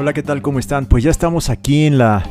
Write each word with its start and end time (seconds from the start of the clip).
Hola, 0.00 0.12
¿qué 0.12 0.22
tal? 0.22 0.42
¿Cómo 0.42 0.60
están? 0.60 0.86
Pues 0.86 1.02
ya 1.02 1.10
estamos 1.10 1.50
aquí 1.50 1.84
en 1.84 1.98
la, 1.98 2.22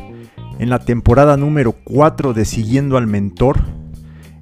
en 0.58 0.70
la 0.70 0.78
temporada 0.78 1.36
número 1.36 1.72
4 1.84 2.32
de 2.32 2.46
Siguiendo 2.46 2.96
al 2.96 3.06
Mentor. 3.06 3.60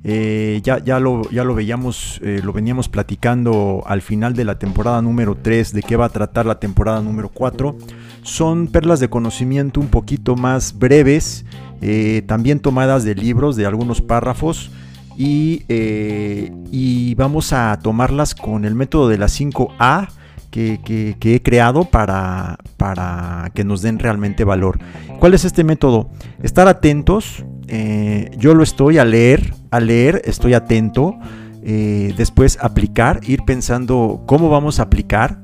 Eh, 0.05 0.61
ya, 0.63 0.79
ya, 0.79 1.01
lo, 1.01 1.29
ya 1.31 1.43
lo 1.43 1.57
veíamos, 1.57 2.21
eh, 2.23 2.41
lo 2.45 2.53
veníamos 2.53 2.89
platicando 2.89 3.83
al 3.85 4.01
final 4.01 4.35
de 4.35 4.45
la 4.45 4.61
temporada 4.61 5.03
número 5.03 5.35
3, 5.35 5.73
de 5.73 5.83
qué 5.83 5.97
va 5.97 6.05
a 6.05 6.09
tratar 6.11 6.47
la 6.47 6.61
temporada 6.61 7.01
número 7.01 7.29
4. 7.29 7.77
Son 8.23 8.69
perlas 8.69 9.01
de 9.01 9.09
conocimiento 9.11 9.81
un 9.81 9.89
poquito 9.89 10.37
más 10.37 10.79
breves, 10.79 11.45
eh, 11.81 12.23
también 12.29 12.61
tomadas 12.61 13.03
de 13.03 13.17
libros, 13.17 13.57
de 13.57 13.67
algunos 13.67 14.03
párrafos. 14.03 14.71
Y, 15.19 15.65
y 15.69 17.15
vamos 17.17 17.53
a 17.53 17.77
tomarlas 17.83 18.37
con 18.37 18.65
el 18.65 18.77
método 18.77 19.09
de 19.09 19.19
las 19.19 19.41
5A 19.41 20.11
que, 20.51 21.17
he 21.21 21.43
creado 21.43 21.85
para, 21.85 22.59
para, 22.77 23.51
que 23.55 23.65
nos 23.65 23.83
den 23.83 23.99
realmente 23.99 24.45
valor. 24.45 24.79
¿Cuál 25.19 25.35
es 25.35 25.45
este 25.45 25.65
método? 25.65 26.11
Estar 26.43 26.69
atentos. 26.69 27.45
Eh, 27.69 28.31
yo 28.39 28.55
lo 28.55 28.63
estoy 28.63 28.99
a 28.99 29.05
leer, 29.05 29.55
a 29.71 29.81
leer, 29.81 30.23
estoy 30.25 30.55
atento. 30.55 31.15
Eh, 31.63 32.15
después 32.17 32.59
aplicar, 32.61 33.21
ir 33.27 33.43
pensando 33.45 34.23
cómo 34.27 34.49
vamos 34.49 34.79
a 34.81 34.85
aplicar. 34.85 35.41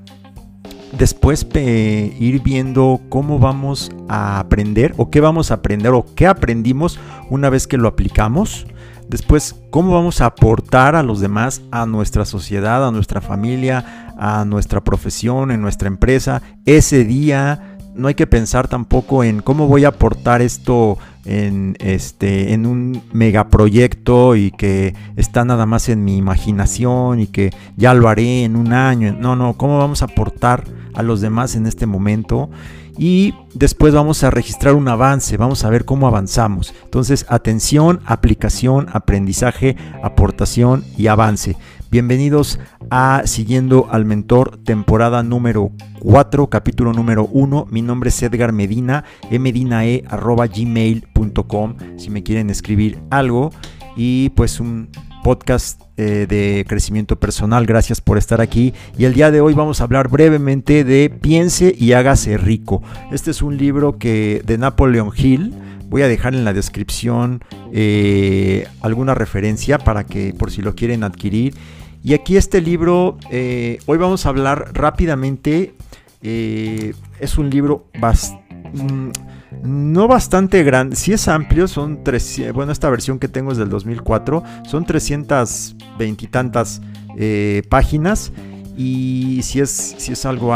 Después 0.96 1.46
ir 1.54 2.42
viendo 2.42 3.00
cómo 3.08 3.38
vamos 3.38 3.90
a 4.08 4.38
aprender 4.38 4.92
o 4.98 5.10
qué 5.10 5.20
vamos 5.20 5.50
a 5.50 5.54
aprender 5.54 5.92
o 5.92 6.04
qué 6.14 6.26
aprendimos 6.26 7.00
una 7.30 7.48
vez 7.48 7.66
que 7.66 7.78
lo 7.78 7.88
aplicamos. 7.88 8.66
Después, 9.08 9.56
cómo 9.70 9.92
vamos 9.92 10.20
a 10.20 10.26
aportar 10.26 10.96
a 10.96 11.02
los 11.02 11.20
demás, 11.20 11.62
a 11.70 11.86
nuestra 11.86 12.24
sociedad, 12.24 12.86
a 12.86 12.90
nuestra 12.90 13.20
familia, 13.20 14.14
a 14.18 14.44
nuestra 14.44 14.82
profesión, 14.82 15.50
en 15.50 15.60
nuestra 15.60 15.88
empresa, 15.88 16.42
ese 16.64 17.04
día. 17.04 17.76
No 17.94 18.08
hay 18.08 18.14
que 18.14 18.26
pensar 18.26 18.68
tampoco 18.68 19.22
en 19.22 19.42
cómo 19.42 19.68
voy 19.68 19.84
a 19.84 19.88
aportar 19.88 20.40
esto 20.40 20.96
en, 21.24 21.76
este, 21.78 22.52
en 22.54 22.64
un 22.64 23.02
megaproyecto 23.12 24.34
y 24.34 24.50
que 24.50 24.94
está 25.16 25.44
nada 25.44 25.66
más 25.66 25.88
en 25.88 26.04
mi 26.04 26.16
imaginación 26.16 27.20
y 27.20 27.26
que 27.26 27.50
ya 27.76 27.92
lo 27.94 28.08
haré 28.08 28.44
en 28.44 28.56
un 28.56 28.72
año. 28.72 29.14
No, 29.18 29.36
no, 29.36 29.54
cómo 29.54 29.78
vamos 29.78 30.02
a 30.02 30.06
aportar 30.06 30.64
a 30.94 31.02
los 31.02 31.20
demás 31.20 31.54
en 31.54 31.66
este 31.66 31.86
momento 31.86 32.50
y 32.98 33.34
después 33.54 33.94
vamos 33.94 34.22
a 34.24 34.30
registrar 34.30 34.74
un 34.74 34.88
avance, 34.88 35.36
vamos 35.36 35.64
a 35.64 35.70
ver 35.70 35.84
cómo 35.84 36.06
avanzamos. 36.06 36.74
Entonces, 36.84 37.26
atención, 37.28 38.00
aplicación, 38.04 38.88
aprendizaje, 38.92 39.76
aportación 40.02 40.84
y 40.96 41.06
avance. 41.06 41.56
Bienvenidos 41.90 42.58
a 42.90 43.22
Siguiendo 43.26 43.88
al 43.90 44.06
Mentor, 44.06 44.58
temporada 44.64 45.22
número 45.22 45.70
4, 46.00 46.48
capítulo 46.48 46.92
número 46.92 47.26
1. 47.26 47.66
Mi 47.70 47.82
nombre 47.82 48.08
es 48.08 48.22
Edgar 48.22 48.52
Medina, 48.52 49.04
emedinae.gmail.com 49.30 51.76
si 51.96 52.10
me 52.10 52.22
quieren 52.22 52.50
escribir 52.50 52.98
algo. 53.10 53.50
Y 53.94 54.30
pues 54.30 54.58
un 54.58 54.88
podcast 55.22 55.80
eh, 55.96 56.26
de 56.28 56.64
crecimiento 56.68 57.18
personal. 57.18 57.66
Gracias 57.66 58.00
por 58.00 58.18
estar 58.18 58.40
aquí. 58.40 58.74
Y 58.98 59.04
el 59.04 59.14
día 59.14 59.30
de 59.30 59.40
hoy 59.40 59.54
vamos 59.54 59.80
a 59.80 59.84
hablar 59.84 60.08
brevemente 60.08 60.84
de 60.84 61.10
Piense 61.10 61.74
y 61.76 61.92
hágase 61.92 62.36
rico. 62.36 62.82
Este 63.10 63.30
es 63.30 63.42
un 63.42 63.56
libro 63.56 63.98
que 63.98 64.42
de 64.44 64.58
Napoleon 64.58 65.10
Hill. 65.16 65.54
Voy 65.88 66.02
a 66.02 66.08
dejar 66.08 66.34
en 66.34 66.44
la 66.44 66.52
descripción 66.52 67.44
eh, 67.72 68.66
alguna 68.80 69.14
referencia 69.14 69.78
para 69.78 70.04
que 70.04 70.34
por 70.34 70.50
si 70.50 70.62
lo 70.62 70.74
quieren 70.74 71.04
adquirir. 71.04 71.54
Y 72.02 72.14
aquí 72.14 72.36
este 72.36 72.60
libro, 72.60 73.18
eh, 73.30 73.78
hoy 73.86 73.98
vamos 73.98 74.26
a 74.26 74.30
hablar 74.30 74.70
rápidamente. 74.72 75.74
es 76.22 77.38
un 77.38 77.50
libro 77.50 77.86
bastante 77.98 78.42
mm, 78.74 79.31
no 79.62 80.08
bastante 80.08 80.62
grande, 80.64 80.96
si 80.96 81.12
es 81.12 81.28
amplio, 81.28 81.68
son 81.68 82.02
300, 82.04 82.54
bueno, 82.54 82.72
esta 82.72 82.90
versión 82.90 83.18
que 83.18 83.28
tengo 83.28 83.52
es 83.52 83.58
del 83.58 83.68
2004, 83.68 84.42
son 84.66 84.84
320 84.84 86.24
y 86.24 86.28
tantas 86.28 86.80
eh, 87.16 87.62
páginas 87.68 88.32
y 88.76 89.40
si 89.42 89.60
es, 89.60 89.94
si 89.98 90.12
es 90.12 90.26
algo 90.26 90.52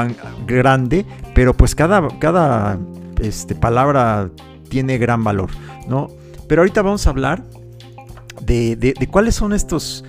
grande, 0.46 1.04
pero 1.34 1.54
pues 1.54 1.74
cada, 1.74 2.06
cada 2.18 2.78
este, 3.20 3.54
palabra 3.54 4.30
tiene 4.68 4.98
gran 4.98 5.22
valor, 5.22 5.50
¿no? 5.88 6.08
Pero 6.48 6.62
ahorita 6.62 6.82
vamos 6.82 7.06
a 7.06 7.10
hablar 7.10 7.44
de, 8.42 8.94
cuáles 9.10 9.34
son 9.34 9.52
estos... 9.52 10.04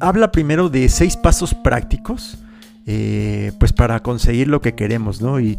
habla 0.00 0.30
primero 0.30 0.68
de 0.68 0.88
seis 0.88 1.16
pasos 1.16 1.54
prácticos, 1.54 2.38
eh, 2.86 3.52
pues 3.58 3.72
para 3.72 4.00
conseguir 4.00 4.46
lo 4.46 4.60
que 4.60 4.74
queremos, 4.74 5.20
¿no? 5.20 5.40
Y, 5.40 5.58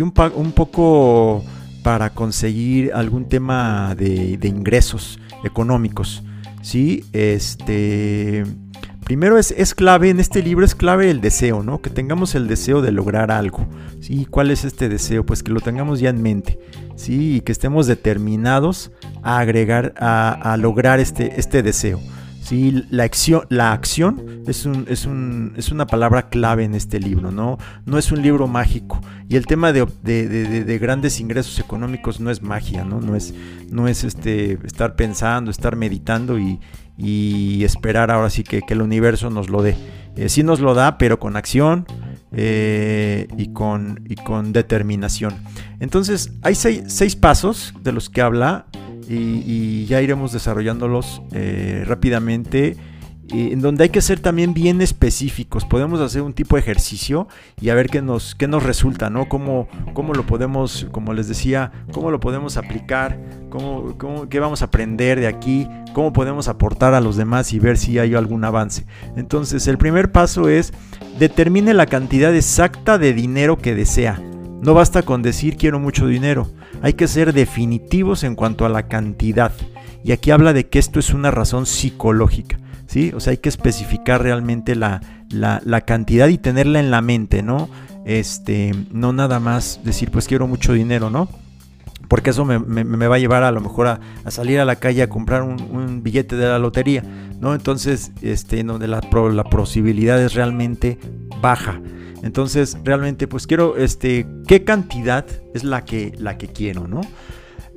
un, 0.00 0.12
un 0.36 0.52
poco 0.52 1.44
para 1.82 2.10
conseguir 2.10 2.92
algún 2.94 3.28
tema 3.28 3.94
de, 3.94 4.38
ingresos 4.42 5.18
económicos. 5.44 6.22
¿sí? 6.62 7.04
Este, 7.12 8.44
primero 9.04 9.38
es, 9.38 9.74
clave, 9.74 10.10
en 10.10 10.20
este 10.20 10.42
libro 10.42 10.64
es 10.64 10.74
clave 10.74 11.10
el 11.10 11.20
deseo, 11.20 11.62
¿no? 11.62 11.82
Que 11.82 11.90
tengamos 11.90 12.34
el 12.34 12.48
deseo 12.48 12.80
de 12.80 12.92
lograr 12.92 13.30
algo. 13.30 13.66
¿sí? 14.00 14.26
¿Cuál 14.30 14.50
es 14.50 14.64
este 14.64 14.88
deseo? 14.88 15.26
Pues 15.26 15.42
que 15.42 15.52
lo 15.52 15.60
tengamos 15.60 16.00
ya 16.00 16.10
en 16.10 16.22
mente. 16.22 16.58
¿sí? 16.96 17.36
Y 17.36 17.40
que 17.42 17.52
estemos 17.52 17.86
determinados 17.86 18.92
a 19.22 19.38
agregar, 19.40 19.94
a, 19.98 20.32
a 20.52 20.56
lograr 20.56 21.00
este, 21.00 21.38
este 21.38 21.62
deseo. 21.62 22.00
La 22.50 23.04
acción, 23.04 23.42
la 23.48 23.72
acción 23.72 24.42
es, 24.46 24.66
un, 24.66 24.84
es, 24.88 25.06
un, 25.06 25.52
es, 25.56 25.70
una 25.70 25.86
palabra 25.86 26.28
clave 26.28 26.64
en 26.64 26.74
este 26.74 26.98
libro, 26.98 27.30
¿no? 27.30 27.58
No 27.86 27.96
es 27.96 28.10
un 28.10 28.22
libro 28.22 28.48
mágico. 28.48 29.00
Y 29.28 29.36
el 29.36 29.46
tema 29.46 29.72
de, 29.72 29.86
de, 29.86 30.78
grandes 30.78 31.20
ingresos 31.20 31.60
económicos 31.60 32.18
no 32.18 32.28
es 32.30 32.42
magia, 32.42 32.84
¿no? 32.84 33.00
No 33.00 33.14
es, 33.14 33.34
no 33.70 33.86
es 33.86 34.02
este, 34.02 34.58
estar 34.64 34.96
pensando, 34.96 35.52
estar 35.52 35.76
meditando 35.76 36.40
y, 36.40 36.58
y 36.98 37.62
esperar 37.62 38.10
ahora 38.10 38.30
sí 38.30 38.42
que, 38.42 38.62
que, 38.62 38.74
el 38.74 38.82
universo 38.82 39.30
nos 39.30 39.48
lo 39.48 39.62
dé. 39.62 39.76
Eh, 40.16 40.28
sí 40.28 40.42
nos 40.42 40.58
lo 40.58 40.74
da, 40.74 40.98
pero 40.98 41.20
con 41.20 41.36
acción 41.36 41.86
eh, 42.32 43.28
y, 43.36 43.52
con, 43.52 44.04
y 44.08 44.16
con 44.16 44.52
determinación. 44.52 45.34
Entonces, 45.78 46.32
hay 46.42 46.54
seis, 46.54 46.82
seis 46.86 47.14
pasos 47.14 47.74
de 47.82 47.92
los 47.92 48.10
que 48.10 48.20
habla 48.20 48.66
y, 49.10 49.86
ya 49.86 50.00
iremos 50.00 50.32
desarrollándolos 50.32 51.22
eh, 51.32 51.84
rápidamente 51.86 52.76
en 53.32 53.60
donde 53.60 53.84
hay 53.84 53.90
que 53.90 54.00
ser 54.00 54.20
también 54.20 54.54
bien 54.54 54.80
específicos. 54.80 55.64
Podemos 55.64 56.00
hacer 56.00 56.22
un 56.22 56.32
tipo 56.32 56.56
de 56.56 56.62
ejercicio 56.62 57.28
y 57.60 57.70
a 57.70 57.74
ver 57.74 57.88
qué 57.88 58.02
nos, 58.02 58.34
qué 58.34 58.48
nos 58.48 58.62
resulta, 58.62 59.10
¿no? 59.10 59.28
Cómo, 59.28 59.68
cómo 59.94 60.14
lo 60.14 60.26
podemos, 60.26 60.86
como 60.90 61.12
les 61.12 61.28
decía, 61.28 61.72
cómo 61.92 62.10
lo 62.10 62.20
podemos 62.20 62.56
aplicar, 62.56 63.20
cómo, 63.48 63.94
cómo, 63.98 64.28
qué 64.28 64.40
vamos 64.40 64.62
a 64.62 64.66
aprender 64.66 65.20
de 65.20 65.28
aquí, 65.28 65.68
cómo 65.92 66.12
podemos 66.12 66.48
aportar 66.48 66.94
a 66.94 67.00
los 67.00 67.16
demás 67.16 67.52
y 67.52 67.58
ver 67.58 67.76
si 67.76 67.98
hay 67.98 68.14
algún 68.14 68.44
avance. 68.44 68.84
Entonces, 69.16 69.66
el 69.68 69.78
primer 69.78 70.10
paso 70.10 70.48
es 70.48 70.72
determine 71.18 71.74
la 71.74 71.86
cantidad 71.86 72.34
exacta 72.34 72.98
de 72.98 73.12
dinero 73.12 73.58
que 73.58 73.74
desea. 73.74 74.20
No 74.62 74.74
basta 74.74 75.02
con 75.02 75.22
decir 75.22 75.56
quiero 75.56 75.80
mucho 75.80 76.06
dinero 76.06 76.48
hay 76.82 76.94
que 76.94 77.08
ser 77.08 77.32
definitivos 77.32 78.24
en 78.24 78.34
cuanto 78.34 78.64
a 78.64 78.68
la 78.68 78.88
cantidad. 78.88 79.52
Y 80.02 80.12
aquí 80.12 80.30
habla 80.30 80.52
de 80.52 80.68
que 80.68 80.78
esto 80.78 80.98
es 80.98 81.12
una 81.12 81.30
razón 81.30 81.66
psicológica. 81.66 82.58
¿sí? 82.86 83.12
O 83.14 83.20
sea, 83.20 83.32
hay 83.32 83.36
que 83.38 83.48
especificar 83.48 84.22
realmente 84.22 84.74
la, 84.74 85.00
cantidad 85.86 86.28
y 86.28 86.38
tenerla 86.38 86.80
en 86.80 86.90
la 86.90 87.02
mente, 87.02 87.42
¿no? 87.42 87.68
Este, 88.06 88.72
no 88.90 89.12
nada 89.12 89.40
más 89.40 89.80
decir, 89.84 90.10
pues 90.10 90.26
quiero 90.26 90.46
mucho 90.46 90.72
dinero, 90.72 91.10
¿no? 91.10 91.28
Porque 92.10 92.30
eso 92.30 92.44
me, 92.44 92.58
va 93.06 93.14
a 93.14 93.18
llevar 93.20 93.44
a 93.44 93.52
lo 93.52 93.60
mejor 93.60 93.86
a, 93.86 94.00
salir 94.32 94.58
a 94.58 94.64
la 94.64 94.74
calle 94.74 95.00
a 95.00 95.08
comprar 95.08 95.44
un, 95.44 96.02
billete 96.02 96.34
de 96.34 96.48
la 96.48 96.58
lotería, 96.58 97.04
¿no? 97.38 97.54
Entonces, 97.54 98.10
este, 98.20 98.64
donde 98.64 98.88
la, 98.88 99.00
la 99.32 99.44
posibilidad 99.44 100.20
es 100.20 100.34
realmente 100.34 100.98
baja. 101.40 101.80
Entonces, 102.24 102.76
realmente, 102.82 103.28
pues 103.28 103.46
quiero, 103.46 103.76
este, 103.76 104.26
¿qué 104.48 104.64
cantidad 104.64 105.24
es 105.54 105.62
la 105.62 105.84
que, 105.84 106.12
la 106.18 106.36
que 106.36 106.48
quiero, 106.48 106.88
no? 106.88 107.02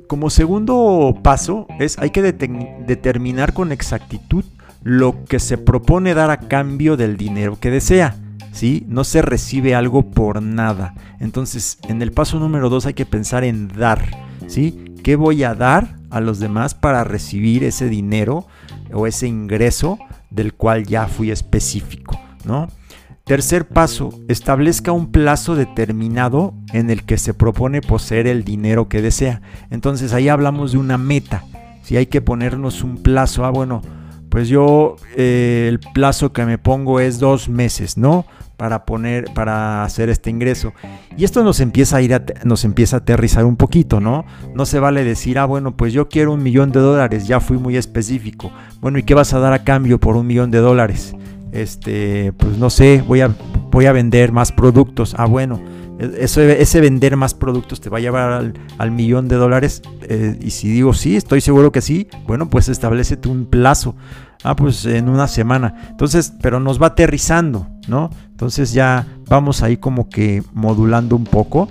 Como 0.08 0.30
segundo 0.30 1.16
paso 1.22 1.68
es, 1.78 1.96
hay 2.00 2.10
que 2.10 2.20
determinar 2.22 3.52
con 3.54 3.70
exactitud 3.70 4.44
lo 4.82 5.24
que 5.26 5.38
se 5.38 5.58
propone 5.58 6.12
dar 6.12 6.30
a 6.30 6.40
cambio 6.40 6.96
del 6.96 7.16
dinero 7.16 7.56
que 7.60 7.70
desea. 7.70 8.16
¿Sí? 8.54 8.86
No 8.88 9.02
se 9.02 9.20
recibe 9.20 9.74
algo 9.74 10.10
por 10.10 10.40
nada. 10.40 10.94
Entonces, 11.18 11.78
en 11.88 12.00
el 12.02 12.12
paso 12.12 12.38
número 12.38 12.70
dos 12.70 12.86
hay 12.86 12.94
que 12.94 13.04
pensar 13.04 13.42
en 13.42 13.66
dar. 13.66 14.06
¿Sí? 14.46 14.94
¿Qué 15.02 15.16
voy 15.16 15.42
a 15.42 15.54
dar 15.54 15.96
a 16.10 16.20
los 16.20 16.38
demás 16.38 16.74
para 16.74 17.02
recibir 17.02 17.64
ese 17.64 17.88
dinero 17.88 18.46
o 18.92 19.08
ese 19.08 19.26
ingreso 19.26 19.98
del 20.30 20.54
cual 20.54 20.86
ya 20.86 21.08
fui 21.08 21.32
específico? 21.32 22.18
¿No? 22.44 22.68
Tercer 23.24 23.66
paso, 23.66 24.10
establezca 24.28 24.92
un 24.92 25.10
plazo 25.10 25.56
determinado 25.56 26.54
en 26.72 26.90
el 26.90 27.04
que 27.04 27.18
se 27.18 27.34
propone 27.34 27.80
poseer 27.80 28.28
el 28.28 28.44
dinero 28.44 28.88
que 28.88 29.02
desea. 29.02 29.42
Entonces 29.70 30.12
ahí 30.12 30.28
hablamos 30.28 30.72
de 30.72 30.78
una 30.78 30.96
meta. 30.96 31.42
Si 31.82 31.96
hay 31.96 32.06
que 32.06 32.20
ponernos 32.20 32.84
un 32.84 33.02
plazo, 33.02 33.44
ah 33.44 33.50
bueno, 33.50 33.82
pues 34.34 34.48
yo 34.48 34.96
eh, 35.16 35.66
el 35.68 35.78
plazo 35.78 36.32
que 36.32 36.44
me 36.44 36.58
pongo 36.58 36.98
es 36.98 37.20
dos 37.20 37.48
meses, 37.48 37.96
¿no? 37.96 38.26
Para 38.56 38.84
poner, 38.84 39.26
para 39.32 39.84
hacer 39.84 40.08
este 40.08 40.28
ingreso. 40.28 40.72
Y 41.16 41.22
esto 41.22 41.44
nos 41.44 41.60
empieza 41.60 41.98
a 41.98 42.02
ir, 42.02 42.20
nos 42.42 42.64
empieza 42.64 42.96
a 42.96 42.98
aterrizar 42.98 43.44
un 43.44 43.54
poquito, 43.54 44.00
¿no? 44.00 44.24
No 44.52 44.66
se 44.66 44.80
vale 44.80 45.04
decir, 45.04 45.38
ah, 45.38 45.44
bueno, 45.44 45.76
pues 45.76 45.92
yo 45.92 46.08
quiero 46.08 46.32
un 46.32 46.42
millón 46.42 46.72
de 46.72 46.80
dólares, 46.80 47.28
ya 47.28 47.38
fui 47.38 47.58
muy 47.58 47.76
específico. 47.76 48.50
Bueno, 48.80 48.98
¿y 48.98 49.04
qué 49.04 49.14
vas 49.14 49.32
a 49.34 49.38
dar 49.38 49.52
a 49.52 49.62
cambio 49.62 50.00
por 50.00 50.16
un 50.16 50.26
millón 50.26 50.50
de 50.50 50.58
dólares? 50.58 51.14
Este, 51.52 52.32
pues 52.32 52.58
no 52.58 52.70
sé, 52.70 53.04
voy 53.06 53.20
a, 53.20 53.32
voy 53.70 53.86
a 53.86 53.92
vender 53.92 54.32
más 54.32 54.50
productos. 54.50 55.14
Ah, 55.16 55.26
bueno 55.26 55.60
ese 55.98 56.80
vender 56.80 57.16
más 57.16 57.34
productos 57.34 57.80
te 57.80 57.88
va 57.88 57.98
a 57.98 58.00
llevar 58.00 58.52
al, 58.78 58.90
millón 58.90 59.28
de 59.28 59.36
dólares. 59.36 59.82
Eh, 60.02 60.38
y 60.40 60.50
si 60.50 60.68
digo 60.68 60.92
sí, 60.94 61.16
estoy 61.16 61.40
seguro 61.40 61.72
que 61.72 61.80
sí, 61.80 62.08
bueno, 62.26 62.50
pues 62.50 62.68
establecete 62.68 63.28
un 63.28 63.46
plazo. 63.46 63.94
Ah, 64.42 64.56
pues 64.56 64.84
en 64.84 65.08
una 65.08 65.26
semana. 65.26 65.74
Entonces, 65.88 66.34
pero 66.42 66.60
nos 66.60 66.80
va 66.80 66.88
aterrizando, 66.88 67.66
¿no? 67.88 68.10
Entonces 68.30 68.74
ya 68.74 69.06
vamos 69.26 69.62
ahí 69.62 69.78
como 69.78 70.10
que 70.10 70.42
modulando 70.52 71.16
un 71.16 71.24
poco. 71.24 71.68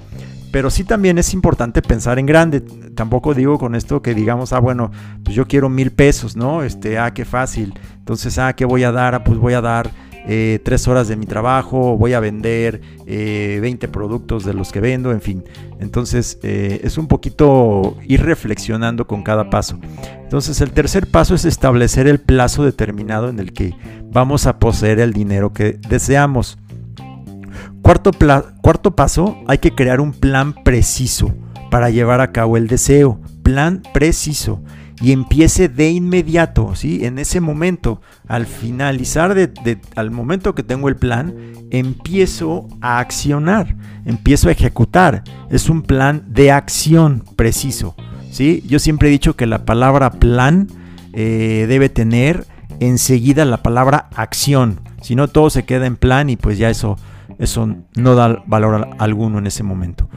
Pero 0.52 0.70
sí 0.70 0.84
también 0.84 1.18
es 1.18 1.34
importante 1.34 1.82
pensar 1.82 2.20
en 2.20 2.28
grande. 2.28 2.62
Tampoco 2.62 3.34
digo 3.34 3.58
con 3.58 3.74
esto 3.74 4.02
que 4.02 4.14
digamos, 4.14 4.54
ah, 4.54 4.60
bueno, 4.60 4.92
pues 5.24 5.36
yo 5.36 5.48
quiero 5.48 5.68
mil 5.68 5.92
pesos, 5.92 6.36
¿no? 6.36 6.62
Este, 6.62 7.00
ah, 7.00 7.12
qué 7.12 7.26
fácil. 7.26 7.74
Entonces, 7.98 8.38
ah, 8.38 8.54
¿qué 8.54 8.64
voy 8.64 8.84
a 8.84 8.92
dar? 8.92 9.16
Ah, 9.16 9.24
pues 9.24 9.40
voy 9.40 9.54
a 9.54 9.62
dar 9.62 9.90
eh, 10.26 10.60
tres 10.64 10.88
horas 10.88 11.08
de 11.10 11.18
mi 11.18 11.26
trabajo, 11.26 11.98
voy 11.98 12.14
a 12.14 12.20
vender 12.20 12.80
20 13.06 13.86
eh, 13.86 13.90
productos 13.90 14.46
de 14.46 14.54
los 14.54 14.72
que 14.72 14.80
vendo, 14.80 15.12
en 15.12 15.22
fin. 15.22 15.44
Entonces 15.80 16.40
eh, 16.44 16.80
es 16.84 16.98
un 16.98 17.08
poquito 17.08 17.98
ir 18.08 18.24
reflexionando 18.24 19.06
con 19.06 19.24
cada 19.24 19.50
paso. 19.50 19.80
Entonces 20.22 20.62
el 20.62 20.72
tercer 20.72 21.08
paso 21.08 21.36
es 21.36 21.44
establecer 21.44 22.08
el 22.08 22.20
plazo 22.20 22.64
determinado 22.64 23.30
en 23.30 23.40
el 23.40 23.52
que 23.52 23.76
vamos 24.12 24.48
a 24.48 24.60
poseer 24.60 25.00
el 25.00 25.12
dinero 25.12 25.52
que 25.52 25.80
deseamos. 25.90 26.58
Cuarto, 27.82 28.12
cuarto 28.62 28.96
paso, 28.96 29.38
hay 29.48 29.58
que 29.58 29.76
crear 29.76 30.00
un 30.00 30.14
plan 30.14 30.54
preciso 30.64 31.34
para 31.70 31.90
llevar 31.90 32.22
a 32.22 32.32
cabo 32.32 32.56
el 32.56 32.68
deseo. 32.68 33.20
Plan 33.44 33.84
preciso 33.94 34.62
y 35.04 35.12
empiece 35.12 35.68
de 35.68 35.92
inmediato, 35.92 36.76
¿sí? 36.76 37.06
En 37.06 37.20
ese 37.20 37.42
momento, 37.42 38.02
al 38.26 38.46
finalizar, 38.46 39.36
de, 39.36 39.78
al 39.98 40.12
momento 40.12 40.56
que 40.56 40.64
tengo 40.64 40.88
el 40.88 40.96
plan, 40.96 41.36
empiezo 41.72 42.70
a 42.80 43.00
accionar, 43.00 43.76
empiezo 44.06 44.48
a 44.48 44.54
ejecutar. 44.54 45.26
Es 45.50 45.68
un 45.68 45.82
plan 45.82 46.24
de 46.30 46.52
acción 46.52 47.26
preciso, 47.36 47.96
¿sí? 48.32 48.64
Yo 48.66 48.80
siempre 48.80 49.10
he 49.10 49.12
dicho 49.12 49.36
que 49.36 49.46
la 49.46 49.66
palabra 49.66 50.10
plan 50.10 50.70
eh, 51.12 51.66
debe 51.68 51.90
tener 51.90 52.48
enseguida 52.80 53.44
la 53.44 53.62
palabra 53.62 54.08
acción. 54.16 54.80
Si 55.02 55.16
no, 55.16 55.28
todo 55.28 55.50
se 55.50 55.66
queda 55.66 55.86
en 55.86 55.98
plan 55.98 56.30
y 56.30 56.38
pues 56.38 56.58
ya 56.58 56.70
eso, 56.70 56.96
eso 57.40 57.76
no 57.96 58.16
da 58.16 58.42
valor 58.48 58.88
alguno 59.00 59.40
en 59.40 59.48
ese 59.48 59.64
momento. 59.64 60.08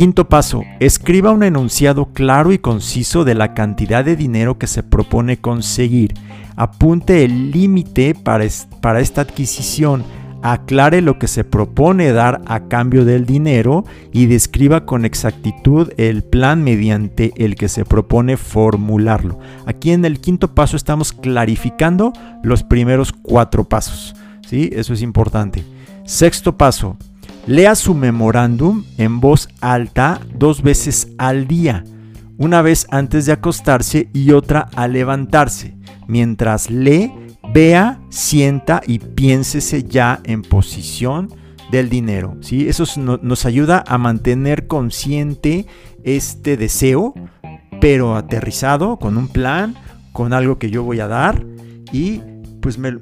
Quinto 0.00 0.30
paso, 0.30 0.64
escriba 0.78 1.30
un 1.30 1.42
enunciado 1.42 2.06
claro 2.06 2.54
y 2.54 2.58
conciso 2.58 3.26
de 3.26 3.34
la 3.34 3.52
cantidad 3.52 4.02
de 4.02 4.16
dinero 4.16 4.56
que 4.56 4.66
se 4.66 4.82
propone 4.82 5.36
conseguir. 5.36 6.14
Apunte 6.56 7.22
el 7.22 7.50
límite 7.50 8.14
para, 8.14 8.46
esta 8.46 9.20
adquisición. 9.20 10.02
Aclare 10.40 11.02
lo 11.02 11.18
que 11.18 11.28
se 11.28 11.44
propone 11.44 12.12
dar 12.12 12.40
a 12.46 12.60
cambio 12.60 13.04
del 13.04 13.26
dinero 13.26 13.84
y 14.10 14.24
describa 14.24 14.86
con 14.86 15.04
exactitud 15.04 15.92
el 15.98 16.24
plan 16.24 16.64
mediante 16.64 17.34
el 17.36 17.54
que 17.54 17.68
se 17.68 17.84
propone 17.84 18.38
formularlo. 18.38 19.38
Aquí 19.66 19.90
en 19.90 20.06
el 20.06 20.18
quinto 20.18 20.54
paso 20.54 20.78
estamos 20.78 21.12
clarificando 21.12 22.14
los 22.42 22.62
primeros 22.62 23.12
cuatro 23.12 23.64
pasos. 23.64 24.16
¿sí? 24.48 24.70
Eso 24.72 24.94
es 24.94 25.02
importante. 25.02 25.62
Sexto 26.06 26.56
paso, 26.56 26.96
Lea 27.46 27.74
su 27.74 27.94
memorándum 27.94 28.84
en 28.98 29.20
voz 29.20 29.48
alta 29.60 30.20
dos 30.34 30.62
veces 30.62 31.08
al 31.18 31.46
día, 31.46 31.84
una 32.38 32.62
vez 32.62 32.86
antes 32.90 33.26
de 33.26 33.32
acostarse 33.32 34.08
y 34.12 34.32
otra 34.32 34.68
al 34.74 34.92
levantarse. 34.92 35.74
Mientras 36.06 36.70
lee, 36.70 37.12
vea, 37.52 38.00
sienta 38.10 38.82
y 38.86 38.98
piénsese 38.98 39.84
ya 39.84 40.20
en 40.24 40.42
posición 40.42 41.28
del 41.70 41.88
dinero. 41.88 42.36
¿sí? 42.40 42.68
Eso 42.68 42.84
nos 43.00 43.46
ayuda 43.46 43.84
a 43.86 43.98
mantener 43.98 44.66
consciente 44.66 45.66
este 46.04 46.56
deseo, 46.56 47.14
pero 47.80 48.16
aterrizado, 48.16 48.98
con 48.98 49.16
un 49.16 49.28
plan, 49.28 49.74
con 50.12 50.32
algo 50.32 50.58
que 50.58 50.70
yo 50.70 50.82
voy 50.82 51.00
a 51.00 51.08
dar 51.08 51.44
y 51.92 52.20
pues 52.60 52.78
me, 52.78 52.94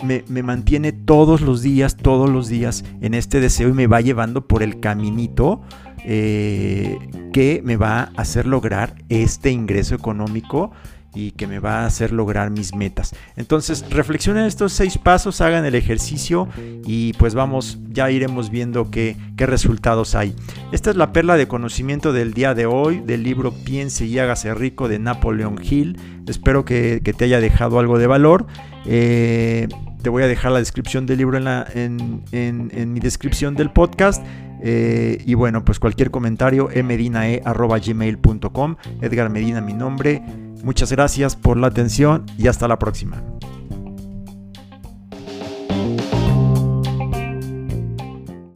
mantiene 0.43 0.93
todos 0.93 1.40
los 1.40 1.62
días, 1.62 1.96
todos 1.96 2.28
los 2.31 2.49
días 2.49 2.84
en 3.00 3.14
este 3.14 3.40
deseo 3.40 3.69
y 3.69 3.72
me 3.72 3.87
va 3.87 4.00
llevando 4.00 4.46
por 4.46 4.62
el 4.62 4.81
caminito 4.81 5.60
eh, 6.05 6.99
que 7.32 7.60
me 7.64 7.76
va 7.76 8.00
a 8.00 8.10
hacer 8.16 8.46
lograr 8.46 8.94
este 9.08 9.50
ingreso 9.50 9.94
económico 9.94 10.70
y 11.14 11.32
que 11.32 11.46
me 11.46 11.58
va 11.58 11.81
a 11.81 11.87
hacer 11.87 12.12
lograr 12.12 12.50
mis 12.50 12.75
metas. 12.75 13.14
Entonces, 13.37 13.84
reflexionen 13.90 14.44
estos 14.44 14.72
seis 14.72 14.99
pasos, 14.99 15.40
hagan 15.40 15.64
el 15.64 15.75
ejercicio 15.75 16.49
y 16.84 17.12
pues 17.14 17.34
vamos, 17.34 17.78
ya 17.88 18.10
iremos 18.10 18.50
viendo 18.50 18.90
qué, 18.90 19.16
qué 19.37 19.46
resultados 19.46 20.14
hay. 20.14 20.34
Esta 20.72 20.90
es 20.90 20.96
la 20.96 21.12
perla 21.12 21.37
de 21.37 21.49
conocimiento 21.49 22.12
del 22.12 22.34
día 22.34 22.55
de 22.55 22.66
hoy, 22.66 23.00
del 23.00 23.22
libro 23.22 23.52
Piense 23.52 24.06
y 24.06 24.19
hágase 24.19 24.55
rico 24.55 24.88
de 24.88 24.99
Napoleon 24.99 25.58
Hill. 25.62 25.99
Espero 26.26 26.64
que, 26.64 27.00
te 27.00 27.25
haya 27.25 27.40
dejado 27.40 27.78
algo 27.78 27.99
de 27.99 28.06
valor. 28.06 28.46
Eh, 28.84 29.69
te 30.02 30.11
voy 30.11 30.22
a 30.22 30.26
dejar 30.26 30.52
la 30.52 30.58
descripción 30.58 31.06
del 31.06 31.19
libro 31.19 31.38
en, 31.38 31.44
la, 31.44 31.66
en, 31.75 32.22
en, 32.32 32.93
mi 32.93 33.00
descripción 33.00 33.54
del 33.54 33.70
podcast. 33.70 34.25
Eh, 34.62 35.22
y 35.25 35.34
bueno, 35.34 35.64
pues 35.64 35.78
cualquier 35.78 36.10
comentario, 36.10 36.69
emedinae.gmail.com. 36.70 38.76
Edgar 39.00 39.31
Medina, 39.31 39.60
mi 39.60 39.72
nombre. 39.72 40.22
Muchas 40.62 40.93
gracias 40.93 41.37
por 41.37 41.56
la 41.56 41.69
atención 41.69 42.26
y 42.37 42.49
hasta 42.49 42.69
la 42.69 42.78
próxima. 42.78 43.22